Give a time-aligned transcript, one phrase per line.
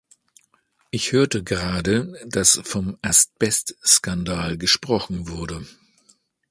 [0.89, 5.63] Ich hörte gerade, dass vom Asbestskandal gesprochen wurde.